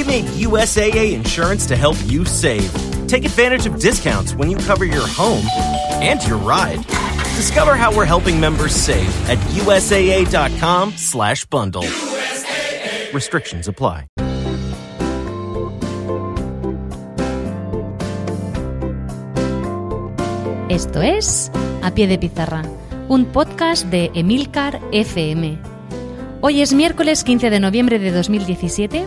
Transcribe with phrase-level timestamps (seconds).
[0.00, 2.72] We made USAA insurance to help you save.
[3.06, 5.44] Take advantage of discounts when you cover your home
[6.00, 6.78] and your ride.
[7.36, 11.84] Discover how we're helping members save at usaa.com/slash bundle.
[13.12, 14.06] Restrictions apply.
[20.70, 21.50] Esto es
[21.82, 22.62] A Pie de Pizarra,
[23.08, 25.58] un podcast de Emilcar FM.
[26.40, 29.06] Hoy es miércoles 15 de noviembre de 2017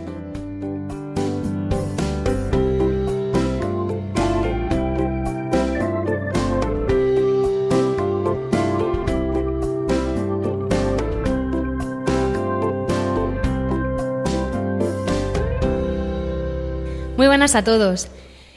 [17.21, 18.07] Muy buenas a todos.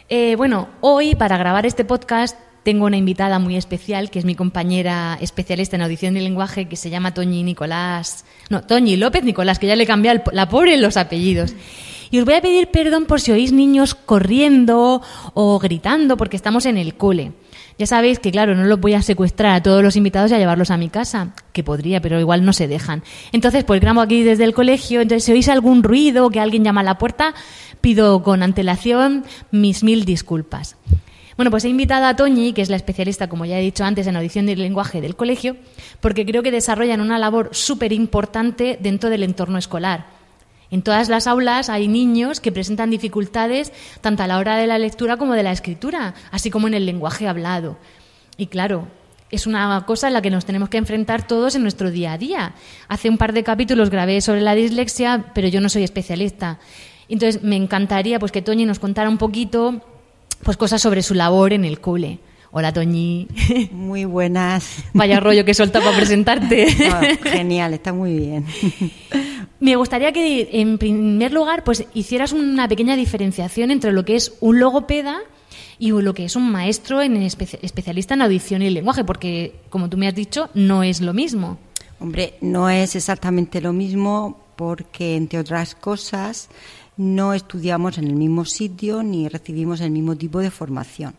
[0.08, 4.34] Eh, bueno, hoy para grabar este podcast tengo una invitada muy especial, que es mi
[4.34, 8.24] compañera especialista en audición y lenguaje, que se llama Toñi Nicolás.
[8.48, 11.52] No, Toñi López Nicolás, que ya le el- la pobre los apellidos.
[12.10, 15.02] Y os voy a pedir perdón por si oís niños corriendo
[15.34, 17.32] o gritando, porque estamos en el cole.
[17.78, 20.38] Ya sabéis que, claro, no los voy a secuestrar a todos los invitados y a
[20.38, 23.02] llevarlos a mi casa, que podría, pero igual no se dejan.
[23.32, 26.82] Entonces, pues grabo aquí desde el colegio, entonces si oís algún ruido que alguien llama
[26.82, 27.34] a la puerta,
[27.80, 30.76] pido con antelación mis mil disculpas.
[31.36, 34.06] Bueno, pues he invitado a Toñi, que es la especialista, como ya he dicho antes,
[34.06, 35.56] en audición y lenguaje del colegio,
[36.00, 40.13] porque creo que desarrollan una labor súper importante dentro del entorno escolar.
[40.74, 44.76] En todas las aulas hay niños que presentan dificultades tanto a la hora de la
[44.76, 47.78] lectura como de la escritura, así como en el lenguaje hablado.
[48.36, 48.88] Y claro,
[49.30, 52.18] es una cosa en la que nos tenemos que enfrentar todos en nuestro día a
[52.18, 52.54] día.
[52.88, 56.58] Hace un par de capítulos grabé sobre la dislexia, pero yo no soy especialista.
[57.08, 59.80] Entonces me encantaría pues que Toñi nos contara un poquito
[60.42, 62.18] pues cosas sobre su labor en el cole.
[62.50, 63.28] Hola Toñi.
[63.72, 64.84] Muy buenas.
[64.92, 66.66] Vaya rollo que solta para presentarte.
[66.88, 68.44] No, genial, está muy bien.
[69.60, 74.34] Me gustaría que, en primer lugar, pues hicieras una pequeña diferenciación entre lo que es
[74.40, 75.20] un logopeda
[75.78, 79.88] y lo que es un maestro en espe- especialista en audición y lenguaje, porque, como
[79.88, 81.58] tú me has dicho, no es lo mismo.
[82.00, 86.48] Hombre, no es exactamente lo mismo porque, entre otras cosas,
[86.96, 91.14] no estudiamos en el mismo sitio ni recibimos el mismo tipo de formación.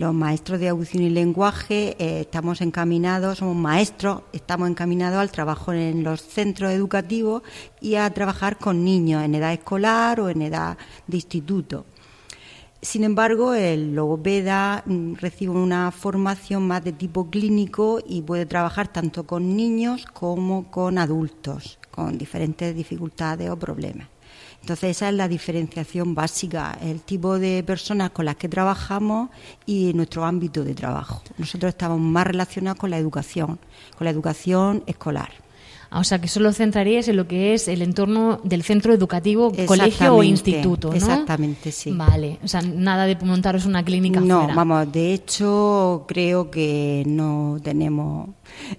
[0.00, 5.74] Los maestros de audición y lenguaje eh, estamos encaminados, somos maestros, estamos encaminados al trabajo
[5.74, 7.42] en los centros educativos
[7.82, 11.84] y a trabajar con niños en edad escolar o en edad de instituto.
[12.80, 18.88] Sin embargo, el logopeda mm, recibe una formación más de tipo clínico y puede trabajar
[18.88, 24.08] tanto con niños como con adultos con diferentes dificultades o problemas.
[24.60, 29.30] Entonces, esa es la diferenciación básica, el tipo de personas con las que trabajamos
[29.66, 31.22] y nuestro ámbito de trabajo.
[31.38, 33.58] Nosotros estamos más relacionados con la educación,
[33.96, 35.30] con la educación escolar.
[35.92, 39.52] Ah, O sea, que solo centrarías en lo que es el entorno del centro educativo,
[39.66, 40.94] colegio o instituto, ¿no?
[40.94, 41.90] exactamente, sí.
[41.90, 44.54] Vale, o sea, nada de montaros una clínica No, fuera.
[44.54, 48.28] vamos, de hecho creo que no tenemos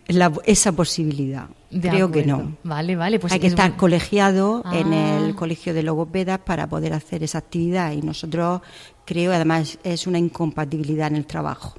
[0.07, 1.47] la- esa posibilidad.
[1.69, 2.57] De creo que no.
[2.63, 5.17] Vale, vale, pues Hay que es estar colegiado en Ah.
[5.25, 8.61] el colegio de logopedas para poder hacer esa actividad y nosotros
[9.05, 11.75] creo además es una incompatibilidad en el trabajo.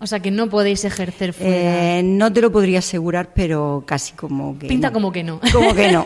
[0.00, 1.98] O sea, que no podéis ejercer fuera.
[1.98, 4.92] Eh, no te lo podría asegurar, pero casi como que Pinta no.
[4.92, 5.40] como que no.
[5.52, 6.04] Como que no.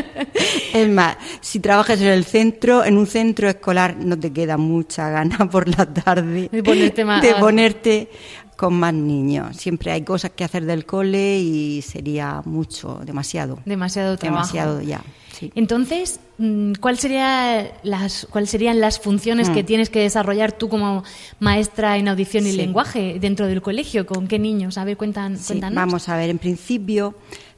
[0.72, 5.10] es más, si trabajas en el centro, en un centro escolar, no te queda mucha
[5.10, 8.08] gana por la tarde De ponerte más- de ponerte
[8.56, 9.56] con más niños.
[9.56, 13.58] Siempre hay cosas que hacer del cole y sería mucho, demasiado.
[13.64, 14.40] Demasiado trabajo.
[14.52, 15.02] Demasiado ya.
[15.40, 15.50] Sí.
[15.56, 19.54] Entonces, mm, ¿cuál sería las, ¿cuáles serían las funciones Mm.
[19.54, 21.02] que tienes que desarrollar tú como
[21.40, 22.56] maestra en audición y Sí.
[22.58, 24.06] lenguaje dentro del colegio?
[24.06, 24.78] ¿Con qué niños?
[24.78, 25.74] A ver, cuentan, Sí, cuéntanos.
[25.76, 27.14] vamos a ver, en principio,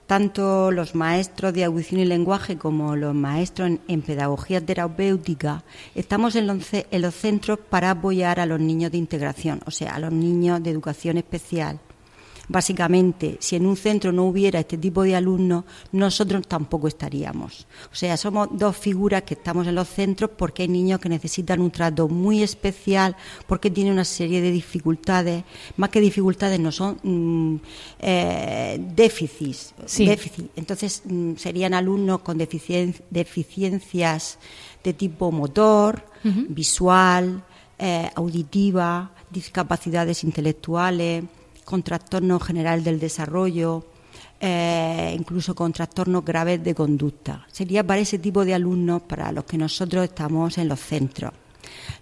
[0.07, 5.63] tanto los maestros de audición y lenguaje como los maestros en, en pedagogía terapéutica
[5.95, 9.95] estamos en los, en los centros para apoyar a los niños de integración, o sea,
[9.95, 11.79] a los niños de educación especial.
[12.53, 17.67] Básicamente, si en un centro no hubiera este tipo de alumnos, nosotros tampoco estaríamos.
[17.91, 21.61] O sea, somos dos figuras que estamos en los centros porque hay niños que necesitan
[21.63, 23.17] un trato muy especial,
[23.47, 25.45] porque tienen una serie de dificultades,
[25.79, 27.57] más que dificultades no son mm,
[28.01, 29.75] eh, déficits.
[29.87, 30.05] Sí.
[30.07, 30.51] déficit.
[30.55, 34.39] Entonces, mm, serían alumnos con deficien- deficiencias
[34.85, 36.05] de tipo motor,
[36.49, 37.43] visual,
[37.79, 41.25] eh, auditivas, discapacidades intelectuales,
[41.65, 43.85] con trastorno general del desarrollo,
[44.41, 47.47] eh, incluso con trastornos graves de conducta.
[47.51, 51.33] Sería para ese tipo de alumnos para los que nosotros estamos en los centros.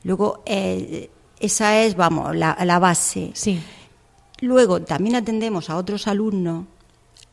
[0.04, 3.30] Luego, eh, esa es, vamos, la, la base.
[3.34, 3.60] Sí.
[4.40, 6.64] Luego, también atendemos a otros alumnos,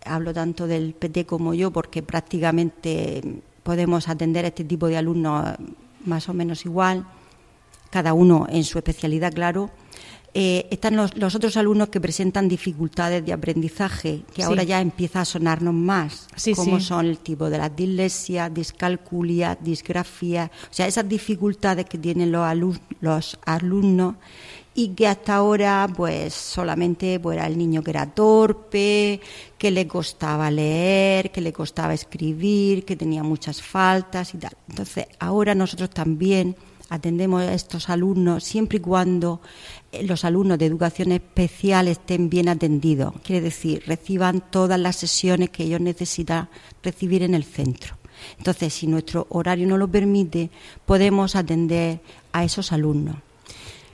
[0.03, 3.21] hablo tanto del PT como yo, porque prácticamente
[3.63, 5.55] podemos atender a este tipo de alumnos
[6.05, 7.05] más o menos igual,
[7.89, 9.69] cada uno en su especialidad, claro
[10.33, 15.25] eh, están los, otros alumnos que presentan dificultades de aprendizaje, que ahora ya empieza a
[15.25, 21.85] sonarnos más, como son el tipo de la dislexia, discalculia, disgrafía, o sea, esas dificultades
[21.85, 24.15] que tienen los, los alumnos
[24.77, 29.19] y que hasta ahora pues solamente pues, era el niño que era torpe,
[29.57, 34.51] que le costaba leer, que le costaba escribir, que tenía muchas faltas y tal.
[34.69, 36.55] Entonces, ahora nosotros también
[36.89, 39.41] atendemos a estos alumnos siempre y cuando
[39.91, 45.49] eh, los alumnos de educación especial estén bien atendidos, quiere decir, reciban todas las sesiones
[45.49, 46.49] que ellos necesitan
[46.83, 47.95] recibir en el centro.
[48.37, 50.49] Entonces, si nuestro horario no lo permite,
[50.85, 51.99] podemos atender
[52.31, 53.15] a esos alumnos.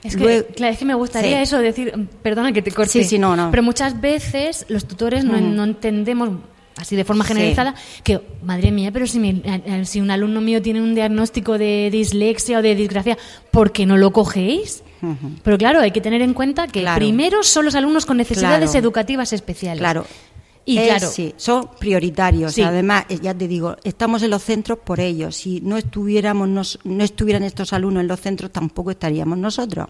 [0.02, 3.18] Es que, claro, es que me gustaría eso, decir, perdona que te corte, sí, sí,
[3.18, 3.50] no, no.
[3.50, 6.40] pero muchas veces los tutores no, no entendemos
[6.76, 10.82] así de forma generalizada, que, madre mía, pero si, eh, si un alumno mío tiene
[10.82, 13.18] un diagnóstico de dislexia o de disgracia,
[13.50, 14.82] ¿por qué no lo cogéis?
[15.42, 19.34] Pero claro, hay que tener en cuenta que primero son los alumnos con necesidades educativas
[19.34, 19.80] especiales.
[19.80, 20.06] Claro.
[20.66, 22.58] Y claro, sí, son prioritarios.
[22.58, 25.36] Además, eh, ya te digo, estamos en los centros por ellos.
[25.36, 29.88] Si no estuviéramos, no, estuvieran estos alumnos en los centros, tampoco estaríamos nosotros.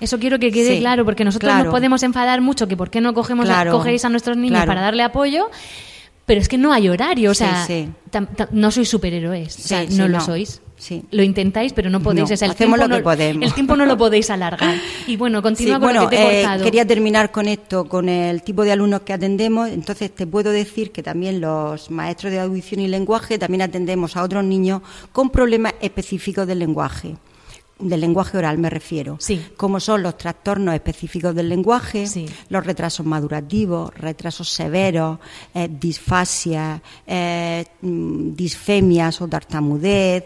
[0.00, 3.12] Eso quiero que quede claro, porque nosotros nos podemos enfadar mucho que por qué no
[3.12, 5.50] cogemos cogéis a nuestros niños para darle apoyo,
[6.26, 7.66] pero es que no hay horario, o sea,
[8.50, 10.60] no sois superhéroes, o sea, no lo sois.
[11.10, 12.30] Lo intentáis, pero no podéis.
[12.30, 13.42] el hacemos lo que podemos.
[13.44, 14.76] El tiempo no lo podéis alargar.
[15.06, 16.64] Y bueno, continúa con lo que te he eh, cortado.
[16.64, 19.70] Quería terminar con esto, con el tipo de alumnos que atendemos.
[19.70, 24.22] Entonces, te puedo decir que también los maestros de audición y lenguaje también atendemos a
[24.22, 24.82] otros niños
[25.12, 27.16] con problemas específicos del lenguaje
[27.78, 29.44] del lenguaje oral me refiero, sí.
[29.56, 32.06] como son los trastornos específicos del lenguaje,
[32.48, 35.18] los retrasos madurativos, retrasos severos,
[35.54, 40.24] eh, disfasia, eh, mm, disfemias o tartamudez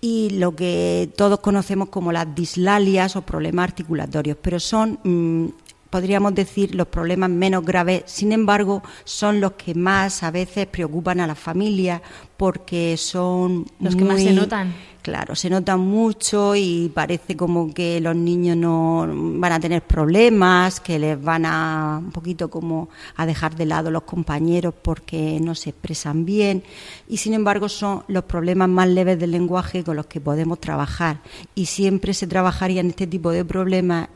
[0.00, 5.48] y lo que todos conocemos como las dislalias o problemas articulatorios, pero son mm,
[5.90, 8.02] podríamos decir, los problemas menos graves.
[8.06, 12.02] Sin embargo, son los que más a veces preocupan a las familias
[12.36, 14.74] porque son los que más se notan.
[15.02, 19.06] Claro, se notan mucho y parece como que los niños no
[19.38, 23.90] van a tener problemas, que les van a un poquito como a dejar de lado
[23.90, 26.62] los compañeros porque no se expresan bien
[27.08, 31.20] y sin embargo son los problemas más leves del lenguaje con los que podemos trabajar
[31.54, 34.08] y siempre se trabajaría en este tipo de problemas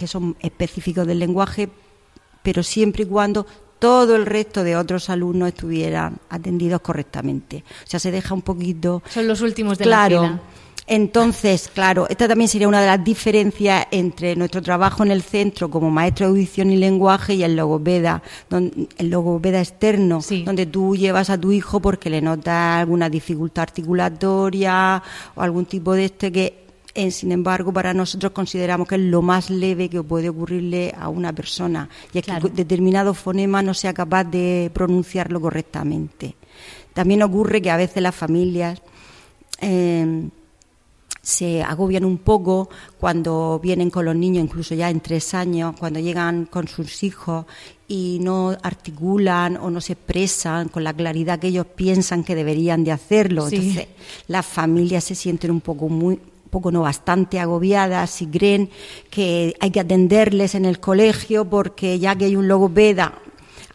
[0.00, 1.68] que son específicos del lenguaje,
[2.42, 3.46] pero siempre y cuando
[3.78, 7.64] todo el resto de otros alumnos estuvieran atendidos correctamente.
[7.84, 9.02] O sea, se deja un poquito.
[9.10, 10.42] Son los últimos de claro, la fila.
[10.86, 15.70] Entonces, claro, esta también sería una de las diferencias entre nuestro trabajo en el centro
[15.70, 21.28] como maestro de audición y lenguaje y el logopeda, el logopeda externo, donde tú llevas
[21.28, 25.02] a tu hijo porque le notas alguna dificultad articulatoria
[25.36, 29.48] o algún tipo de este que sin embargo, para nosotros consideramos que es lo más
[29.50, 34.24] leve que puede ocurrirle a una persona, y es que determinado fonema no sea capaz
[34.24, 36.34] de pronunciarlo correctamente.
[36.92, 38.82] También ocurre que a veces las familias
[39.60, 40.28] eh,
[41.22, 46.00] se agobian un poco cuando vienen con los niños, incluso ya en tres años, cuando
[46.00, 47.46] llegan con sus hijos
[47.86, 52.84] y no articulan o no se expresan con la claridad que ellos piensan que deberían
[52.84, 53.48] de hacerlo.
[53.48, 53.88] Entonces,
[54.28, 56.18] las familias se sienten un poco muy,
[56.50, 58.70] poco no bastante agobiadas y creen
[59.08, 63.14] que hay que atenderles en el colegio porque ya que hay un logopeda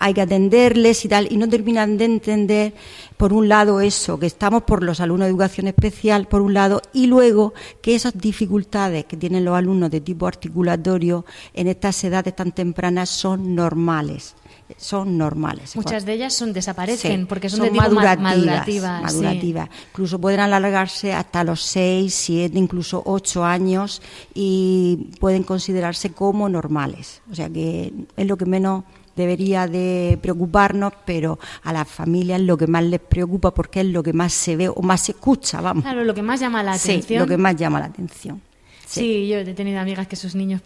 [0.05, 2.73] hay que atenderles y tal, y no terminan de entender,
[3.17, 6.79] por un lado, eso, que estamos por los alumnos de educación especial, por un lado,
[6.93, 12.35] y luego que esas dificultades que tienen los alumnos de tipo articulatorio en estas edades
[12.35, 14.35] tan tempranas son normales
[14.77, 15.75] son normales.
[15.75, 19.03] Muchas de ellas son desaparecen porque son, de tipo madurativas.
[19.03, 19.69] madurativas.
[19.91, 24.01] Incluso pueden alargarse hasta los 6, 7, incluso 8 años
[24.33, 27.21] y pueden considerarse como normales.
[27.31, 28.85] O sea que es lo que menos
[29.15, 34.03] debería de preocuparnos, pero a las familias lo que más les preocupa porque es lo
[34.03, 35.83] que más se ve o más se escucha, vamos.
[35.83, 37.03] Claro, lo que más llama la atención.
[37.03, 38.41] Sí, lo que más llama la atención.
[38.85, 40.61] Sí, yo he tenido amigas que sus niños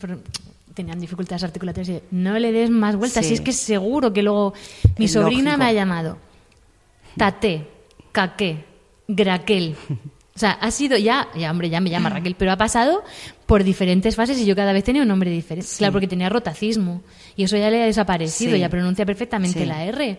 [0.74, 3.26] tenían dificultades articulatorias y no le des más vueltas.
[3.26, 4.54] Si es que seguro que luego
[4.98, 6.18] mi sobrina me ha llamado
[7.18, 7.68] Tate,
[8.12, 8.66] Caqué,
[9.08, 9.76] Graquel.
[10.40, 13.04] O sea, ha sido ya, ya hombre, ya me llama Raquel, pero ha pasado
[13.46, 15.70] por diferentes fases y yo cada vez tenía un nombre diferente.
[15.78, 17.02] Claro, porque tenía rotacismo
[17.36, 18.60] y eso ya le ha desaparecido, Sí.
[18.60, 19.66] ya pronuncia perfectamente Sí.
[19.66, 20.18] la R.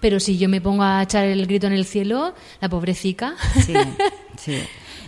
[0.00, 3.36] Pero si yo me pongo a echar el grito en el cielo, la pobrecita.
[3.64, 3.72] Sí,
[4.36, 4.58] sí.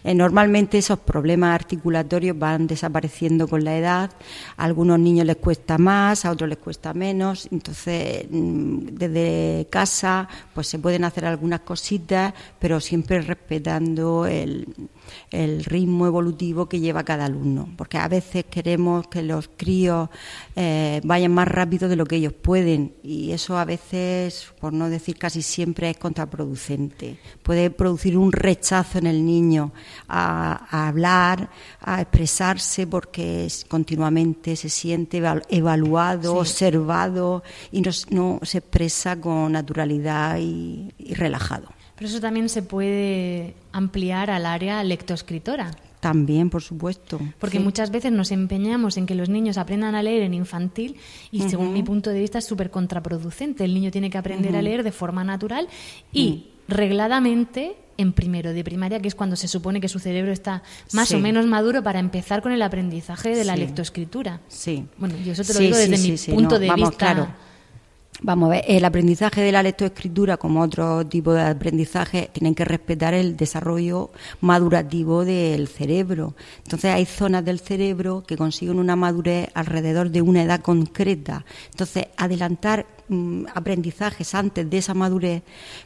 [0.07, 4.11] Eh, Normalmente esos problemas articulatorios van desapareciendo con la edad.
[4.57, 7.49] A algunos niños les cuesta más, a otros les cuesta menos.
[7.51, 14.67] Entonces, mm, desde casa, pues se pueden hacer algunas cositas, pero siempre respetando el,
[15.65, 17.69] ritmo evolutivo que lleva cada alumno.
[17.77, 20.09] Porque a veces queremos que los críos
[20.55, 24.89] eh, vayan más rápido de lo que ellos pueden y eso a veces, por no
[24.89, 27.19] decir casi siempre, es contraproducente.
[27.43, 29.73] Puede producir un rechazo en el niño
[30.09, 31.51] a, a hablar,
[31.81, 36.39] a expresarse porque continuamente se siente eval- evaluado, Sí.
[36.41, 41.69] observado y no, no se expresa con naturalidad y, y relajado.
[41.97, 45.71] Pero eso también se puede ampliar al área lectoescritora.
[45.99, 47.19] También, por supuesto.
[47.41, 47.65] Porque Sí.
[47.65, 50.97] muchas veces nos empeñamos en que los niños aprendan a leer en infantil
[51.33, 53.65] y según mi punto de vista es súper contraproducente.
[53.65, 55.69] El niño tiene que aprender a leer de forma natural
[56.13, 60.63] y regladamente en primero de primaria, que es cuando se supone que su cerebro está
[60.93, 61.15] más Sí.
[61.15, 63.61] o menos maduro para empezar con el aprendizaje de la Sí.
[63.61, 64.41] lectoescritura.
[64.49, 64.87] Sí.
[64.99, 67.13] Bueno, yo eso te lo digo desde mi punto no, de vamos, vista.
[67.15, 67.29] claro.
[68.23, 72.65] Vamos a ver, el aprendizaje de la lectoescritura, como otro tipo de aprendizaje, tienen que
[72.65, 76.35] respetar el desarrollo madurativo del cerebro.
[76.65, 81.45] Entonces, hay zonas del cerebro que consiguen una madurez alrededor de una edad concreta.
[81.71, 85.43] Entonces, adelantar mm, aprendizajes antes de esa madurez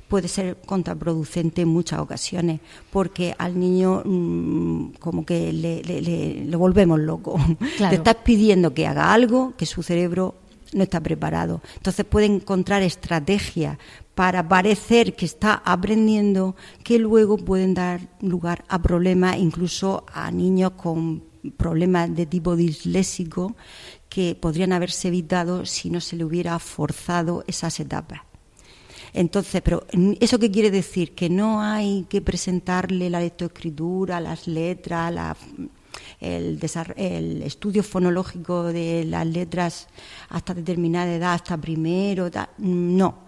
[0.06, 2.60] puede ser contraproducente en muchas ocasiones,
[2.90, 7.40] porque al niño mm, como que le, le- le- lo volvemos loco.
[7.76, 7.90] Claro.
[7.90, 10.36] Le estás pidiendo que haga algo que su cerebro
[10.72, 11.60] no está preparado.
[11.76, 13.78] Entonces puede encontrar estrategias
[14.14, 20.72] para parecer que está aprendiendo que luego pueden dar lugar a problemas, incluso a niños
[20.72, 21.24] con
[21.56, 23.56] problemas de tipo disléxico
[24.08, 28.20] que podrían haberse evitado si no se le hubiera forzado esas etapas.
[29.12, 29.86] Entonces, pero
[30.20, 31.14] ¿eso qué quiere decir?
[31.14, 35.36] Que no hay que presentarle la lectoescritura, las letras, la-
[36.20, 36.60] el,
[36.96, 39.88] el estudio fonológico de las letras
[40.28, 43.24] hasta determinada edad, hasta primero, no.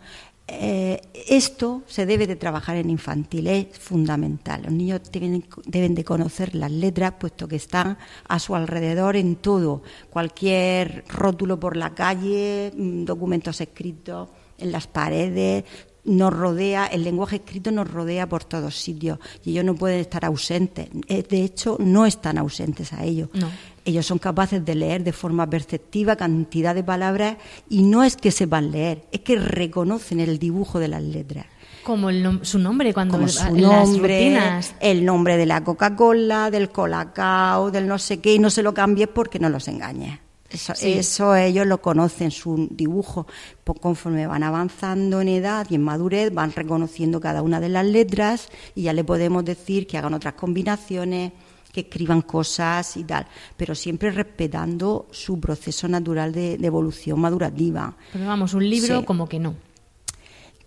[0.49, 4.62] Eh, esto se debe de trabajar en infantil, es fundamental.
[4.64, 7.96] Los niños deben, deben de conocer las letras, puesto que están
[8.28, 9.82] a su alrededor en todo.
[10.11, 15.64] Cualquier rótulo por la calle, mm, documentos escritos en las paredes,
[16.04, 20.25] nos rodea, el lenguaje escrito nos rodea por todos sitios y ellos no pueden estar
[20.25, 20.88] ausentes.
[21.09, 23.28] Eh, De hecho, no están ausentes a ellos.
[23.35, 23.49] No.
[23.85, 27.37] Ellos son capaces de leer de forma perceptiva cantidad de palabras
[27.68, 31.47] y no es que sepan leer, es que reconocen el dibujo de las letras.
[31.85, 33.52] Como el nom- su nombre cuando Como su las
[33.88, 38.62] nombre, el nombre de la Coca-Cola, del Colacao, del no sé qué, y no se
[38.62, 40.21] lo cambies porque no los engañes.
[40.52, 40.92] Eso, Sí.
[40.92, 43.26] eso ellos lo conocen, su dibujo.
[43.64, 47.87] Pues conforme van avanzando en edad y en madurez, van reconociendo cada una de las
[47.87, 51.32] letras y ya le podemos decir que hagan otras combinaciones,
[51.73, 57.94] que escriban cosas y tal, pero siempre respetando su proceso natural de, de evolución madurativa.
[58.12, 59.04] Pero vamos, un libro Sí.
[59.06, 59.54] como que no.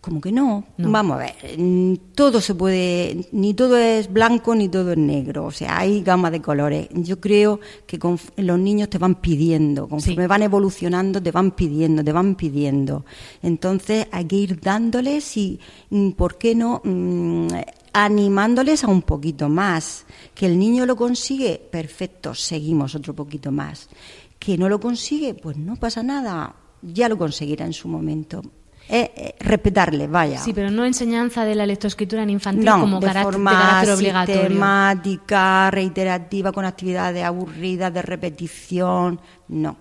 [0.05, 0.63] Como que no.
[0.77, 0.91] No.
[0.91, 5.45] Vamos a ver, mm, todo se puede, ni todo es blanco ni todo es negro,
[5.45, 6.89] o sea, hay gama de colores.
[6.93, 7.97] Yo creo que
[8.37, 10.27] los niños te van pidiendo, conforme Sí.
[10.27, 13.03] van evolucionando, te van pidiendo, te van pidiendo.
[13.41, 15.59] Entonces hay que ir dándoles y,
[15.89, 16.81] mm, ¿por qué no?
[16.83, 17.47] Mm,
[17.93, 20.05] animándoles a un poquito más.
[20.35, 23.89] Que el niño lo consigue, perfecto, seguimos otro poquito más.
[24.37, 28.43] Que no lo consigue, pues no pasa nada, ya lo conseguirá en su momento.
[28.87, 30.39] Eh, eh, respetarle, vaya.
[30.39, 33.51] Sí, pero no enseñanza de la lectoescritura en infantil no, como de carácter, de forma
[33.51, 34.41] carácter obligatorio.
[34.41, 39.77] sistemática, reiterativa, con actividades aburridas, de repetición, no.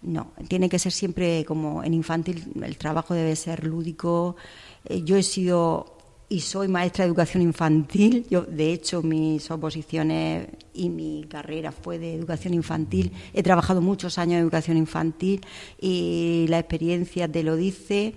[0.00, 4.36] No, tiene que ser siempre como en infantil, el trabajo debe ser lúdico.
[4.84, 8.26] Eh, yo he sido y soy maestra de educación infantil.
[8.30, 13.12] Yo, de hecho, mis oposiciones y mi carrera fue de educación infantil.
[13.34, 15.40] He trabajado muchos años en educación infantil
[15.80, 18.14] y la experiencia te lo dice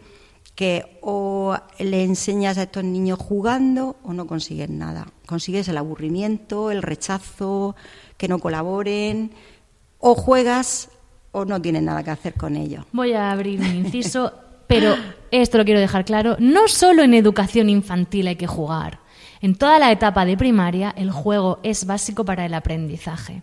[0.56, 5.08] que o le enseñas a estos niños jugando o no consigues nada.
[5.26, 7.76] Consigues el aburrimiento, el rechazo,
[8.18, 9.32] que no colaboren,
[10.00, 10.90] o juegas
[11.32, 12.86] o no tienes nada que hacer con ellos.
[12.92, 14.34] Voy a abrir un inciso,
[14.68, 14.96] pero
[15.32, 16.36] esto lo quiero dejar claro.
[16.40, 19.00] No solo en educación infantil hay que jugar.
[19.42, 23.42] En toda la etapa de primaria, el juego es básico para el aprendizaje.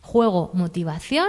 [0.00, 1.28] Juego, motivación,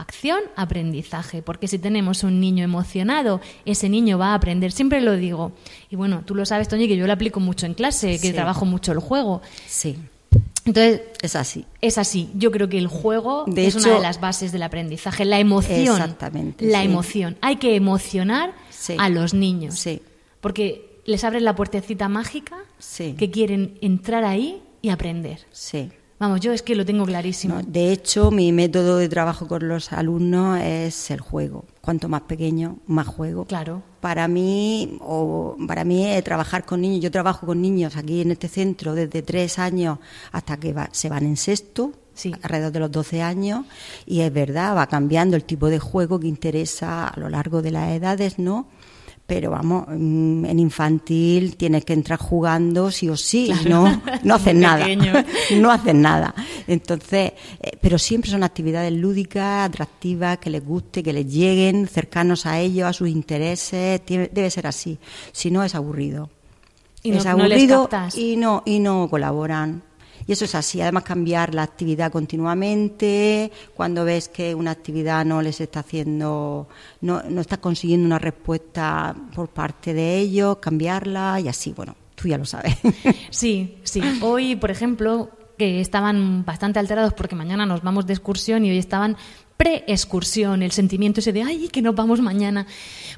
[0.00, 1.42] acción, aprendizaje.
[1.42, 4.72] Porque si tenemos un niño emocionado, ese niño va a aprender.
[4.72, 5.52] Siempre lo digo.
[5.90, 8.64] Y bueno, tú lo sabes, Toñi, que yo lo aplico mucho en clase, que trabajo
[8.64, 9.42] mucho el juego.
[9.66, 9.96] Sí.
[10.64, 11.64] Entonces, es así.
[11.80, 12.30] Es así.
[12.34, 15.24] Yo creo que el juego es una de las bases del aprendizaje.
[15.24, 15.80] La emoción.
[15.80, 16.66] Exactamente.
[16.66, 17.38] La emoción.
[17.40, 18.52] Hay que emocionar
[18.98, 19.78] a los niños.
[19.78, 20.02] Sí.
[20.40, 22.56] Porque les abren la puertecita mágica
[23.16, 25.46] que quieren entrar ahí y aprender.
[25.50, 25.90] Sí.
[26.18, 27.60] Vamos, yo es que lo tengo clarísimo.
[27.64, 31.64] de hecho, mi método de trabajo con los alumnos es el juego.
[31.80, 33.44] Cuanto más pequeño, más juego.
[33.44, 33.82] Claro.
[34.00, 37.00] Para mí, o para mí es trabajar con niños.
[37.02, 39.98] Yo trabajo con niños aquí en este centro desde tres años
[40.32, 41.92] hasta que se van en sexto.
[42.42, 43.64] alrededor de los 12 años,
[44.04, 47.70] y es verdad, va cambiando el tipo de juego que interesa a lo largo de
[47.70, 48.66] las edades, ¿no?
[49.28, 54.58] Pero vamos, mm, en infantil tienes que entrar jugando sí o sí, no, no hacen
[54.58, 54.86] nada,
[55.54, 56.34] no hacen nada.
[56.66, 62.46] Entonces, eh, pero siempre son actividades lúdicas, atractivas, que les guste, que les lleguen, cercanos
[62.46, 64.98] a ellos, a sus intereses, debe ser así,
[65.32, 66.30] si no es aburrido.
[67.02, 69.82] Y es aburrido y no y no colaboran.
[70.28, 70.80] Y eso es así.
[70.82, 73.50] Además, cambiar la actividad continuamente.
[73.74, 76.68] Cuando ves que una actividad no les está haciendo,
[77.00, 81.72] no, no está consiguiendo una respuesta por parte de ellos, cambiarla y así.
[81.72, 82.76] Bueno, tú ya lo sabes.
[83.30, 84.02] Sí, sí.
[84.20, 88.78] Hoy, por ejemplo, que estaban bastante alterados porque mañana nos vamos de excursión y hoy
[88.78, 89.16] estaban
[89.56, 92.66] pre-excursión, el sentimiento ese de, ay, que nos vamos mañana.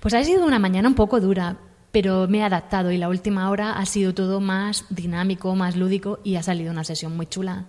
[0.00, 1.58] Pues ha sido una mañana un poco dura,
[1.92, 6.20] pero me he adaptado y la última hora ha sido todo más dinámico, más lúdico
[6.22, 7.66] y ha salido una sesión muy chula.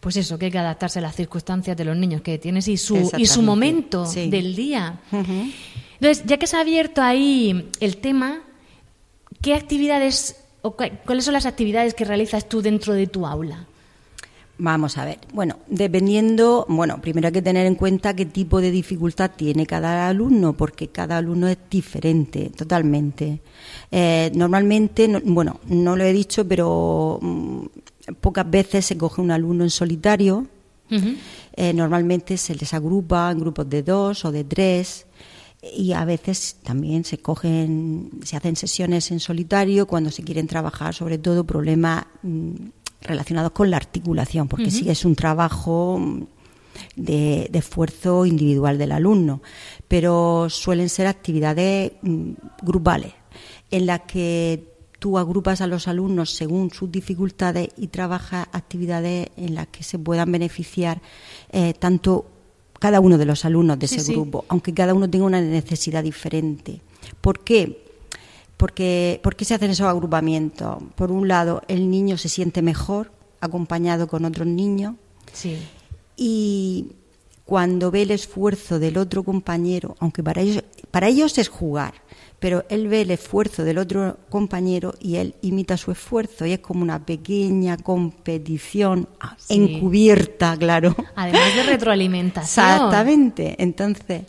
[0.00, 2.76] Pues eso, que hay que adaptarse a las circunstancias de los niños que tienes y
[2.76, 4.98] su, y su momento del día.
[5.12, 8.40] Entonces, ya que se ha abierto ahí el tema,
[9.40, 13.66] ¿qué actividades o cuáles son las actividades que realizas tú dentro de tu aula?
[14.64, 15.18] Vamos a ver.
[15.32, 20.06] Bueno, dependiendo, bueno, primero hay que tener en cuenta qué tipo de dificultad tiene cada
[20.06, 23.40] alumno, porque cada alumno es diferente, totalmente.
[23.90, 27.64] Eh, normalmente, bueno, no lo he dicho, pero mm,
[28.20, 30.46] pocas veces se coge un alumno en solitario.
[31.56, 35.06] Eh, normalmente se les agrupa en grupos de dos o de tres
[35.74, 40.94] y a veces también se cogen, se hacen sesiones en solitario cuando se quieren trabajar
[40.94, 42.54] sobre todo problemas mm,
[43.02, 46.00] relacionados con la articulación, porque sí es un trabajo
[46.96, 49.42] de, esfuerzo individual del alumno,
[49.88, 53.12] pero suelen ser actividades mm, grupales
[53.70, 59.54] en las que tú agrupas a los alumnos según sus dificultades y trabajas actividades en
[59.54, 61.00] las que se puedan beneficiar
[61.50, 62.26] eh, tanto
[62.78, 66.80] cada uno de los alumnos de ese grupo, aunque cada uno tenga una necesidad diferente.
[67.20, 67.91] ¿Por qué?
[68.56, 70.82] Porque, ¿Por qué se hacen esos agrupamientos?
[70.94, 73.10] Por un lado, el niño se siente mejor
[73.40, 74.94] acompañado con otros niños.
[75.32, 75.58] Sí.
[76.16, 76.92] Y
[77.44, 81.94] cuando ve el esfuerzo del otro compañero, aunque para ellos, para ellos es jugar,
[82.42, 86.58] pero él ve el esfuerzo del otro compañero y él imita su esfuerzo y es
[86.58, 90.96] como una pequeña competición ah, encubierta, claro.
[91.14, 92.66] Además de retroalimentación.
[92.66, 93.54] Exactamente.
[93.62, 94.24] Entonces,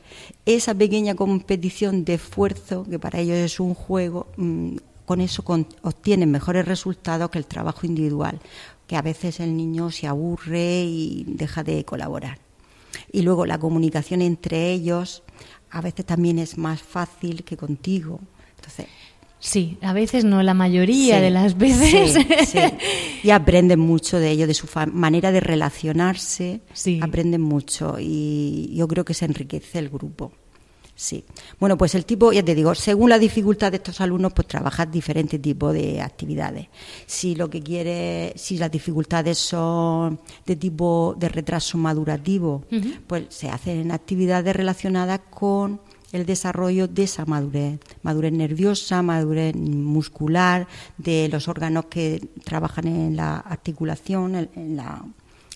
[0.46, 5.44] esa pequeña competición de esfuerzo, que para ellos es un juego, mm, con eso
[5.82, 8.40] obtienen mejores resultados que el trabajo individual,
[8.86, 12.38] que a veces el niño se aburre y deja de colaborar.
[13.12, 15.24] Y luego la comunicación entre ellos
[15.74, 18.20] a veces también es más fácil que contigo.
[18.56, 18.86] Entonces,
[19.40, 22.16] Sí, a veces no, la mayoría de las veces.
[22.48, 22.60] Sí,
[23.24, 26.62] Y aprenden mucho de ello, de su manera de relacionarse.
[27.02, 30.32] Aprenden mucho y yo creo que se enriquece el grupo.
[30.96, 31.24] Sí.
[31.60, 34.92] Bueno, pues el tipo, ya te digo, según la dificultad de estos alumnos, pues trabajas
[34.92, 36.68] diferentes tipos de actividades.
[37.08, 42.64] Si lo que quiere, si las dificultades son de tipo de retraso madurativo,
[43.08, 50.68] pues se hacen actividades relacionadas con el desarrollo de esa madurez, madurez nerviosa, madurez muscular,
[51.00, 55.04] de los órganos que trabajan en la articulación, en la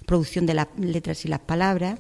[0.08, 2.00] producción de las letras y las palabras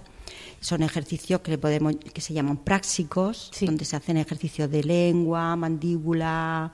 [0.60, 6.72] son ejercicios que, podemos, que se llaman prácticos, donde se hacen ejercicios de lengua, mandíbula,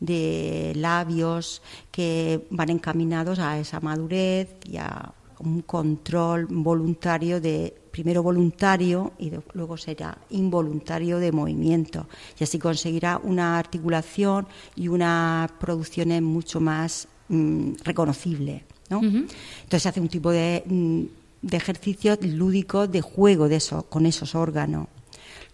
[0.00, 8.22] de labios, que van encaminados a esa madurez y a un control voluntario de primero
[8.22, 12.08] voluntario y luego será involuntario de movimiento
[12.38, 18.62] y así conseguirá una articulación y unas producciones mucho más mm, reconocibles.
[18.90, 19.00] ¿no?
[19.00, 21.02] Entonces se hace un tipo de mm,
[21.44, 24.86] de ejercicios lúdicos de juego de eso, con esos órganos.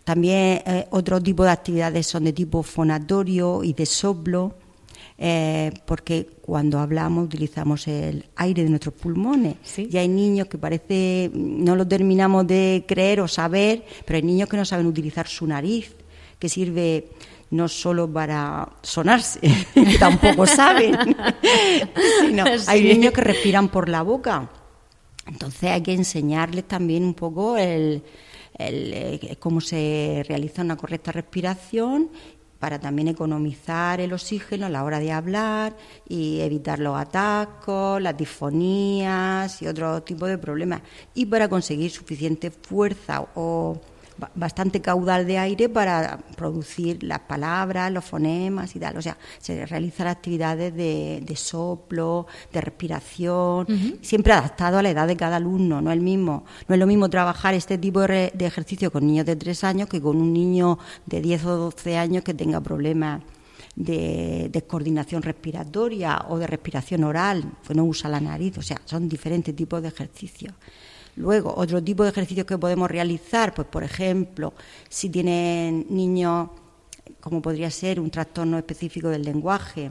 [0.04, 4.54] También eh, otro tipo de actividades son de tipo fonatorio y de soplo,
[5.18, 9.56] eh, porque cuando hablamos utilizamos el aire de nuestros pulmones.
[9.76, 14.48] Y hay niños que parece, no lo terminamos de creer o saber, pero hay niños
[14.48, 15.94] que no saben utilizar su nariz,
[16.38, 17.08] que sirve
[17.50, 19.40] no solo para sonarse,
[19.74, 20.96] que tampoco saben,
[22.20, 24.48] sino hay niños que respiran por la boca.
[25.26, 28.02] Entonces hay que enseñarles también un poco el,
[28.58, 32.10] eh, cómo se realiza una correcta respiración
[32.58, 35.74] para también economizar el oxígeno a la hora de hablar
[36.06, 40.82] y evitar los atascos, las disfonías y otro tipo de problemas.
[41.14, 43.80] Y para conseguir suficiente fuerza o
[44.34, 48.96] bastante caudal de aire para producir las palabras, los fonemas y tal.
[48.96, 53.66] O sea, se realizan actividades de, soplo, de respiración,
[54.02, 56.86] siempre adaptado a la edad de cada alumno, no es, el mismo, no es lo
[56.86, 60.78] mismo trabajar este tipo de, ejercicio con niños de 3 años que con un niño
[61.06, 63.22] de 10 o 12 años que tenga problemas
[63.76, 69.08] de descoordinación respiratoria o de respiración oral, que no usa la nariz, o sea, son
[69.08, 70.54] diferentes tipos de ejercicios.
[71.16, 74.52] Luego, otro tipo de ejercicios que podemos realizar, pues por ejemplo,
[74.88, 76.50] si tienen niños,
[77.20, 79.90] como podría ser un trastorno específico del lenguaje,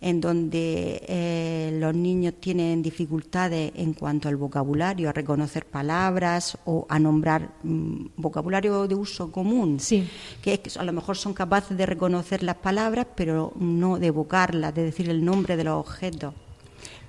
[0.00, 6.86] en donde eh, los niños tienen dificultades en cuanto al vocabulario, a reconocer palabras o
[6.88, 10.08] a nombrar mm, vocabulario de uso común, sí.
[10.40, 14.84] que a lo mejor son capaces de reconocer las palabras, pero no de evocarlas, de
[14.84, 16.32] decir el nombre de los objetos.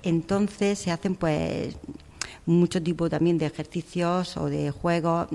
[0.02, 1.76] Entonces se hacen pues
[2.46, 5.28] mucho tipo también de ejercicios o de juegos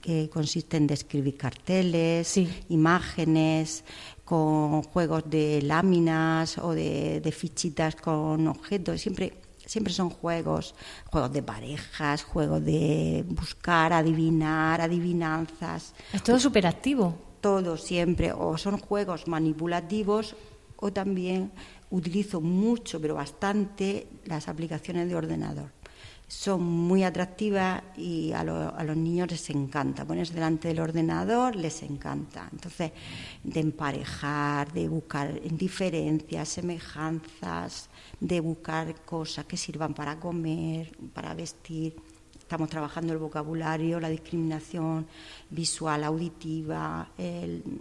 [0.00, 2.36] que consisten en escribir carteles,
[2.68, 3.84] imágenes,
[4.24, 9.00] con juegos de láminas o de, fichitas con objetos.
[9.00, 10.74] Siempre, siempre son juegos,
[11.06, 15.94] juegos de parejas, juegos de buscar, adivinar, adivinanzas.
[16.12, 17.14] Es todo súper activo.
[17.40, 18.32] Todo siempre.
[18.32, 20.34] O son juegos manipulativos
[20.76, 21.52] o también
[21.90, 25.75] utilizo mucho, pero bastante, las aplicaciones de ordenador
[26.28, 30.04] son muy atractivas y a, los niños les encanta.
[30.04, 32.48] Ponerse delante del ordenador les encanta.
[32.52, 32.92] Entonces,
[33.44, 41.94] de emparejar, de buscar diferencias, semejanzas, de buscar cosas que sirvan para comer, para vestir.
[42.36, 45.06] Estamos trabajando el vocabulario, la discriminación
[45.50, 47.08] visual, auditiva,